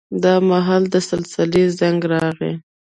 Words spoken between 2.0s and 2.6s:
راغی.